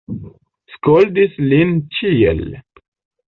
[0.75, 2.41] Skoldis lin ĉiel.